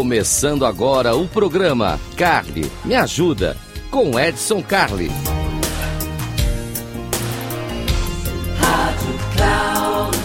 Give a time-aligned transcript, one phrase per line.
[0.00, 3.54] Começando agora o programa Carly Me Ajuda
[3.90, 5.10] com Edson Carli.
[8.58, 10.16] Rádio Cloud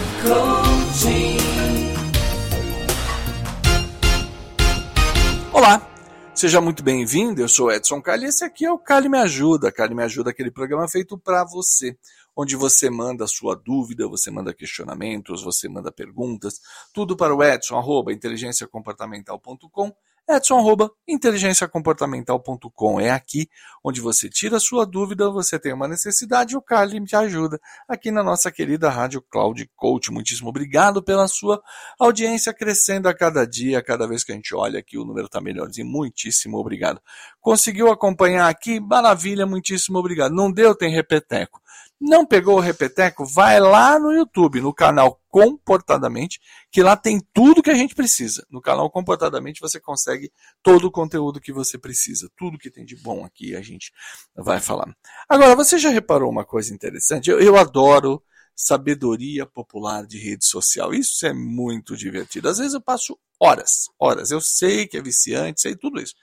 [5.52, 5.86] Olá,
[6.34, 7.42] seja muito bem-vindo.
[7.42, 9.70] Eu sou Edson Carli e esse aqui é o Carli Me Ajuda.
[9.70, 11.94] Carli Me Ajuda, aquele programa feito para você
[12.36, 16.60] onde você manda sua dúvida, você manda questionamentos, você manda perguntas,
[16.92, 19.92] tudo para o Edson, arroba inteligenciacomportamental.com,
[20.28, 23.00] Edson, arroba inteligenciacomportamental.com.
[23.00, 23.48] É aqui
[23.82, 28.10] onde você tira a sua dúvida, você tem uma necessidade o Carly te ajuda aqui
[28.10, 30.10] na nossa querida Rádio Cloud Coach.
[30.10, 31.62] Muitíssimo obrigado pela sua
[31.96, 35.40] audiência crescendo a cada dia, cada vez que a gente olha aqui o número está
[35.40, 35.86] melhorzinho.
[35.86, 37.00] Muitíssimo obrigado.
[37.40, 38.80] Conseguiu acompanhar aqui?
[38.80, 40.34] Maravilha, muitíssimo obrigado.
[40.34, 40.74] Não deu?
[40.74, 41.60] Tem repeteco.
[41.98, 43.24] Não pegou o repeteco?
[43.24, 48.46] Vai lá no YouTube, no canal Comportadamente, que lá tem tudo que a gente precisa.
[48.50, 50.30] No canal Comportadamente você consegue
[50.62, 52.30] todo o conteúdo que você precisa.
[52.36, 53.92] Tudo que tem de bom aqui a gente
[54.34, 54.94] vai falar.
[55.28, 57.30] Agora, você já reparou uma coisa interessante?
[57.30, 58.22] Eu, eu adoro
[58.54, 60.92] sabedoria popular de rede social.
[60.94, 62.48] Isso é muito divertido.
[62.48, 64.30] Às vezes eu passo horas, horas.
[64.30, 66.14] Eu sei que é viciante, sei tudo isso.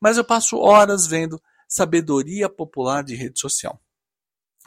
[0.00, 3.80] Mas eu passo horas vendo sabedoria popular de rede social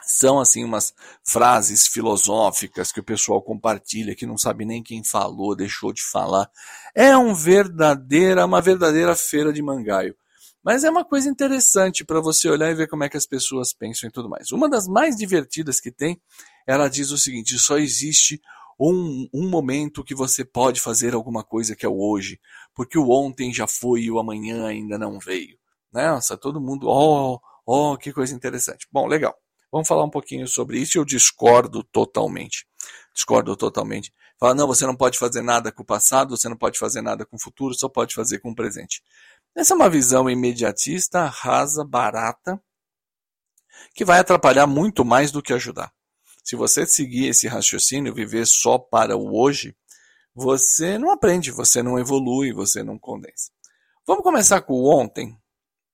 [0.02, 0.92] são assim umas
[1.24, 6.50] frases filosóficas que o pessoal compartilha que não sabe nem quem falou, deixou de falar.
[6.94, 10.14] É um verdadeira, uma verdadeira feira de mangaio.
[10.62, 13.72] Mas é uma coisa interessante para você olhar e ver como é que as pessoas
[13.72, 14.52] pensam e tudo mais.
[14.52, 16.20] Uma das mais divertidas que tem,
[16.66, 18.40] ela diz o seguinte: só existe
[18.78, 22.38] um, um momento que você pode fazer alguma coisa que é o hoje,
[22.74, 25.58] porque o ontem já foi e o amanhã ainda não veio.
[25.92, 28.86] Nossa, todo mundo, oh, oh, que coisa interessante.
[28.92, 29.34] Bom, legal.
[29.72, 30.98] Vamos falar um pouquinho sobre isso.
[30.98, 32.66] Eu discordo totalmente.
[33.14, 34.12] Discordo totalmente.
[34.38, 37.26] Fala, não, você não pode fazer nada com o passado, você não pode fazer nada
[37.26, 39.02] com o futuro, só pode fazer com o presente.
[39.54, 42.60] Essa é uma visão imediatista, rasa, barata,
[43.94, 45.92] que vai atrapalhar muito mais do que ajudar.
[46.42, 49.76] Se você seguir esse raciocínio, viver só para o hoje,
[50.34, 53.50] você não aprende, você não evolui, você não condensa.
[54.06, 55.36] Vamos começar com o ontem.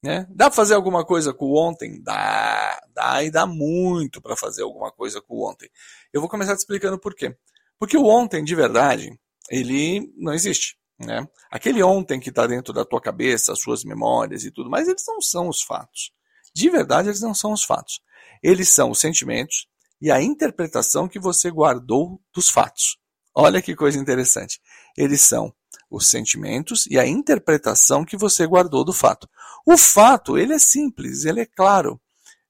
[0.06, 0.24] Né?
[0.30, 2.00] Dá para fazer alguma coisa com o ontem?
[2.00, 5.68] Dá, dá e dá muito para fazer alguma coisa com o ontem.
[6.12, 7.36] Eu vou começar te explicando por quê.
[7.76, 9.18] Porque o ontem, de verdade,
[9.50, 10.78] ele não existe.
[10.96, 11.26] Né?
[11.50, 15.02] Aquele ontem que está dentro da tua cabeça, as suas memórias e tudo mais, eles
[15.08, 16.12] não são os fatos.
[16.54, 18.00] De verdade, eles não são os fatos.
[18.40, 19.66] Eles são os sentimentos
[20.00, 22.96] e a interpretação que você guardou dos fatos.
[23.34, 24.60] Olha que coisa interessante.
[24.96, 25.52] Eles são
[25.90, 29.28] os sentimentos e a interpretação que você guardou do fato.
[29.64, 32.00] O fato, ele é simples, ele é claro.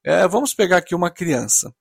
[0.03, 1.73] É, vamos pegar aqui uma criança.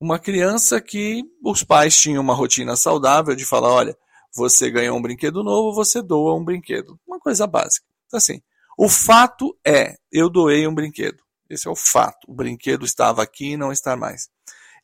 [0.00, 3.96] Uma criança que os pais tinham uma rotina saudável de falar, olha,
[4.34, 6.98] você ganhou um brinquedo novo, você doa um brinquedo.
[7.06, 7.86] Uma coisa básica.
[8.06, 8.40] Então, assim,
[8.76, 11.22] o fato é, eu doei um brinquedo.
[11.48, 12.26] Esse é o fato.
[12.28, 14.28] O brinquedo estava aqui e não está mais.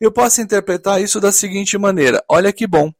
[0.00, 2.92] Eu posso interpretar isso da seguinte maneira: olha que bom,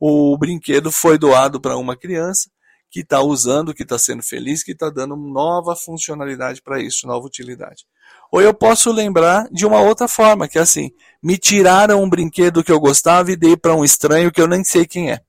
[0.00, 2.48] o brinquedo foi doado para uma criança
[2.96, 7.26] que está usando, que está sendo feliz, que está dando nova funcionalidade para isso, nova
[7.26, 7.84] utilidade.
[8.32, 10.90] Ou eu posso lembrar de uma outra forma, que é assim:
[11.22, 14.64] me tiraram um brinquedo que eu gostava e dei para um estranho que eu nem
[14.64, 15.20] sei quem é.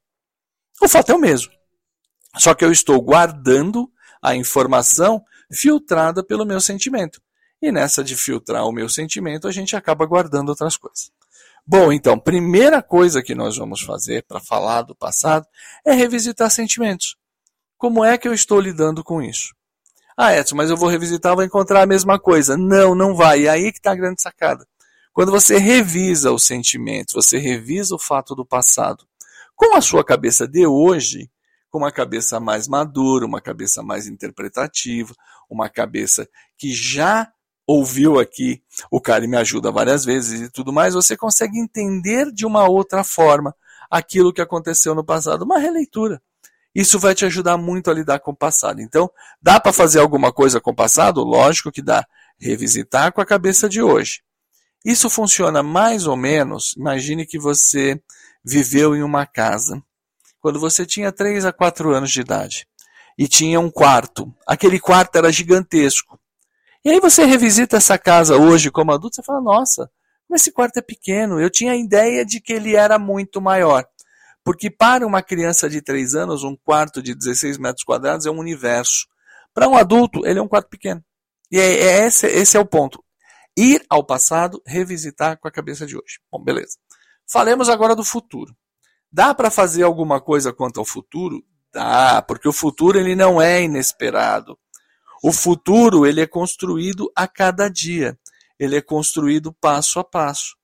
[0.81, 1.51] O fato é o mesmo.
[2.37, 3.91] Só que eu estou guardando
[4.21, 7.21] a informação filtrada pelo meu sentimento.
[7.61, 11.11] E nessa de filtrar o meu sentimento, a gente acaba guardando outras coisas.
[11.65, 15.45] Bom, então, primeira coisa que nós vamos fazer para falar do passado
[15.85, 17.17] é revisitar sentimentos.
[17.77, 19.53] Como é que eu estou lidando com isso?
[20.17, 22.57] Ah, Edson, mas eu vou revisitar, vou encontrar a mesma coisa.
[22.57, 23.41] Não, não vai.
[23.41, 24.67] E aí que está a grande sacada.
[25.13, 29.05] Quando você revisa os sentimentos, você revisa o fato do passado,
[29.55, 31.29] com a sua cabeça de hoje,
[31.69, 35.13] com uma cabeça mais madura, uma cabeça mais interpretativa,
[35.49, 36.27] uma cabeça
[36.57, 37.31] que já
[37.65, 42.45] ouviu aqui o cara me ajuda várias vezes e tudo mais, você consegue entender de
[42.45, 43.53] uma outra forma
[43.91, 46.21] aquilo que aconteceu no passado, uma releitura.
[46.77, 48.79] Isso vai te ajudar muito a lidar com o passado.
[48.79, 49.09] Então,
[49.41, 51.23] dá para fazer alguma coisa com o passado?
[51.23, 52.05] Lógico que dá.
[52.39, 54.21] Revisitar com a cabeça de hoje.
[54.85, 56.75] Isso funciona mais ou menos.
[56.77, 57.99] Imagine que você
[58.45, 59.81] viveu em uma casa
[60.39, 62.67] quando você tinha 3 a 4 anos de idade
[63.17, 64.31] e tinha um quarto.
[64.45, 66.19] Aquele quarto era gigantesco.
[66.85, 69.89] E aí você revisita essa casa hoje como adulto, e fala: "Nossa,
[70.29, 71.41] mas esse quarto é pequeno.
[71.41, 73.83] Eu tinha a ideia de que ele era muito maior".
[74.47, 78.39] Porque para uma criança de 3 anos, um quarto de 16 metros quadrados é um
[78.39, 79.05] universo.
[79.53, 81.03] Para um adulto, ele é um quarto pequeno.
[81.51, 83.03] E é, é esse, esse é o ponto.
[83.57, 86.21] Ir ao passado, revisitar com a cabeça de hoje.
[86.31, 86.77] Bom, beleza.
[87.29, 88.55] Falemos agora do futuro.
[89.11, 91.43] Dá para fazer alguma coisa quanto ao futuro?
[91.73, 94.57] Dá, porque o futuro ele não é inesperado.
[95.21, 98.17] O futuro ele é construído a cada dia.
[98.57, 100.55] Ele é construído passo a passo.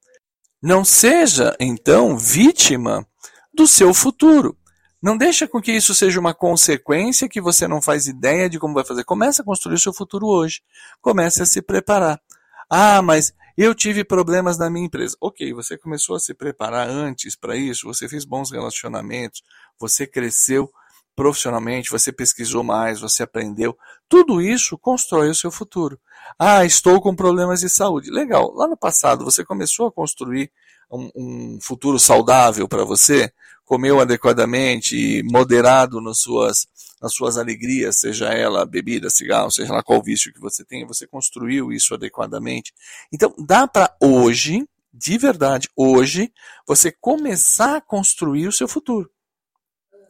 [0.62, 3.06] Não seja, então, vítima
[3.54, 4.58] do seu futuro.
[5.02, 8.74] Não deixa com que isso seja uma consequência que você não faz ideia de como
[8.74, 9.04] vai fazer.
[9.04, 10.62] Comece a construir o seu futuro hoje.
[11.02, 12.22] Comece a se preparar.
[12.70, 15.16] Ah, mas eu tive problemas na minha empresa.
[15.20, 19.44] Ok, você começou a se preparar antes para isso, você fez bons relacionamentos,
[19.78, 20.72] você cresceu
[21.16, 23.78] profissionalmente, você pesquisou mais, você aprendeu.
[24.10, 26.00] Tudo isso constrói o seu futuro.
[26.40, 28.10] Ah, estou com problemas de saúde.
[28.10, 28.52] Legal.
[28.56, 30.52] Lá no passado você começou a construir
[30.90, 33.32] um, um futuro saudável para você,
[33.66, 36.68] comeu adequadamente e moderado nas suas,
[37.02, 41.08] nas suas alegrias, seja ela bebida, cigarro, seja lá qual vício que você tenha, você
[41.08, 42.74] construiu isso adequadamente.
[43.12, 46.32] Então, dá para hoje, de verdade, hoje,
[46.68, 49.10] você começar a construir o seu futuro.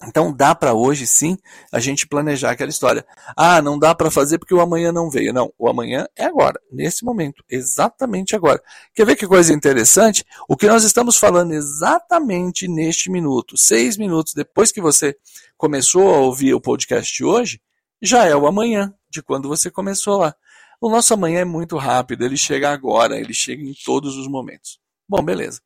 [0.07, 1.37] Então dá para hoje sim
[1.71, 3.05] a gente planejar aquela história.
[3.35, 5.33] Ah, não dá para fazer porque o amanhã não veio.
[5.33, 8.61] Não, o amanhã é agora, nesse momento, exatamente agora.
[8.93, 10.25] Quer ver que coisa interessante?
[10.47, 15.15] O que nós estamos falando exatamente neste minuto, seis minutos depois que você
[15.57, 17.61] começou a ouvir o podcast de hoje,
[18.01, 20.35] já é o amanhã de quando você começou lá.
[20.81, 24.79] O nosso amanhã é muito rápido, ele chega agora, ele chega em todos os momentos.
[25.07, 25.61] Bom, beleza.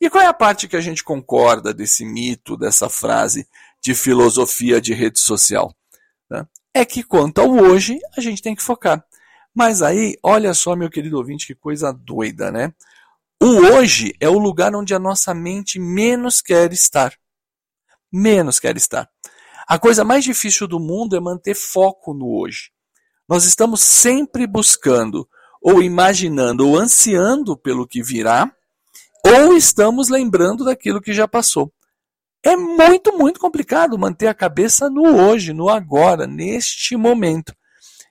[0.00, 3.48] E qual é a parte que a gente concorda desse mito, dessa frase
[3.82, 5.74] de filosofia de rede social?
[6.30, 6.46] Né?
[6.74, 9.04] É que quanto ao hoje, a gente tem que focar.
[9.54, 12.74] Mas aí, olha só, meu querido ouvinte, que coisa doida, né?
[13.42, 17.14] O hoje é o lugar onde a nossa mente menos quer estar.
[18.12, 19.08] Menos quer estar.
[19.68, 22.70] A coisa mais difícil do mundo é manter foco no hoje.
[23.28, 25.28] Nós estamos sempre buscando,
[25.60, 28.50] ou imaginando, ou ansiando pelo que virá,
[29.26, 31.72] ou estamos lembrando daquilo que já passou.
[32.46, 37.52] É muito, muito complicado manter a cabeça no hoje, no agora, neste momento.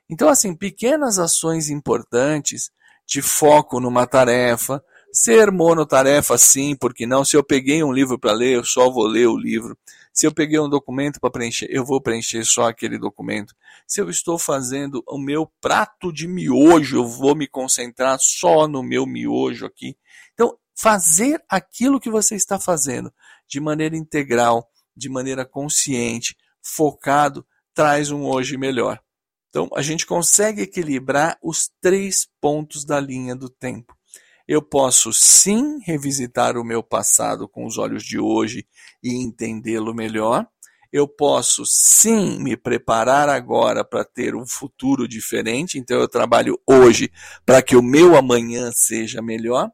[0.09, 2.69] Então, assim, pequenas ações importantes
[3.07, 7.23] de foco numa tarefa, ser monotarefa sim, porque não?
[7.23, 9.77] Se eu peguei um livro para ler, eu só vou ler o livro.
[10.11, 13.55] Se eu peguei um documento para preencher, eu vou preencher só aquele documento.
[13.87, 18.83] Se eu estou fazendo o meu prato de miojo, eu vou me concentrar só no
[18.83, 19.95] meu miojo aqui.
[20.33, 23.13] Então, fazer aquilo que você está fazendo
[23.47, 28.99] de maneira integral, de maneira consciente, focado, traz um hoje melhor.
[29.49, 33.95] Então, a gente consegue equilibrar os três pontos da linha do tempo.
[34.47, 38.67] Eu posso sim revisitar o meu passado com os olhos de hoje
[39.01, 40.47] e entendê-lo melhor.
[40.91, 47.11] Eu posso sim me preparar agora para ter um futuro diferente, então eu trabalho hoje
[47.45, 49.71] para que o meu amanhã seja melhor.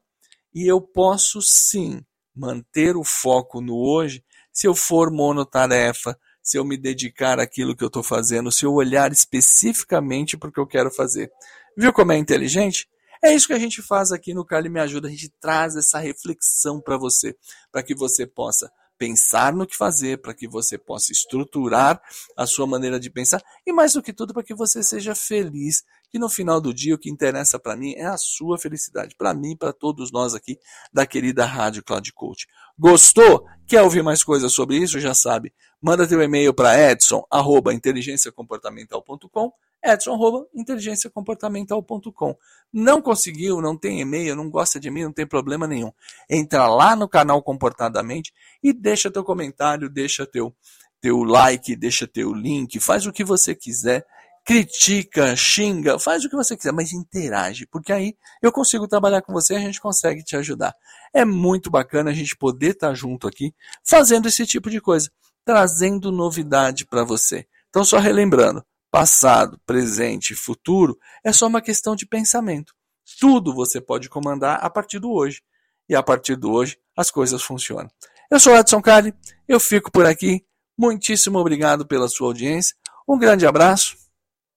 [0.54, 2.02] E eu posso sim
[2.36, 7.84] manter o foco no hoje se eu for monotarefa, se eu me dedicar àquilo que
[7.84, 11.32] eu estou fazendo, se eu olhar especificamente para o que eu quero fazer.
[11.78, 12.90] Viu como é inteligente?
[13.24, 15.08] É isso que a gente faz aqui no Cali Me Ajuda.
[15.08, 17.36] A gente traz essa reflexão para você,
[17.72, 22.00] para que você possa pensar no que fazer, para que você possa estruturar
[22.38, 25.84] a sua maneira de pensar e, mais do que tudo, para que você seja feliz.
[26.12, 29.34] Que no final do dia o que interessa para mim é a sua felicidade, para
[29.34, 30.60] mim, para todos nós aqui
[30.94, 32.46] da querida Rádio Cloud Coach.
[32.78, 33.44] Gostou?
[33.66, 35.00] Quer ouvir mais coisas sobre isso?
[35.00, 35.52] Já sabe.
[35.82, 39.52] Manda teu e-mail para edson@inteligenciacomportamental.com
[39.84, 42.36] edson.inteligenciacomportamental.com.
[42.72, 45.92] Não conseguiu, não tem e-mail, não gosta de mim, não tem problema nenhum.
[46.30, 48.32] Entra lá no canal Comportadamente
[48.64, 50.56] e deixa teu comentário, deixa teu,
[51.00, 54.06] teu like, deixa teu link, faz o que você quiser.
[54.44, 59.32] Critica, xinga, faz o que você quiser, mas interage, porque aí eu consigo trabalhar com
[59.32, 60.76] você e a gente consegue te ajudar.
[61.14, 65.12] É muito bacana a gente poder estar junto aqui fazendo esse tipo de coisa,
[65.46, 67.46] trazendo novidade para você.
[67.70, 72.74] Então, só relembrando, passado, presente e futuro é só uma questão de pensamento.
[73.20, 75.42] Tudo você pode comandar a partir do hoje.
[75.90, 77.90] E a partir do hoje as coisas funcionam.
[78.30, 79.14] Eu sou Edson Cali,
[79.48, 80.46] eu fico por aqui.
[80.78, 82.76] Muitíssimo obrigado pela sua audiência.
[83.08, 83.96] Um grande abraço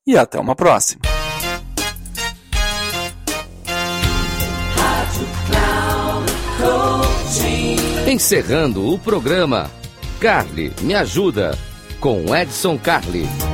[0.07, 1.03] e até uma próxima.
[8.07, 9.69] Encerrando o programa,
[10.21, 11.59] Carly me ajuda
[11.99, 13.54] com Edson Carli.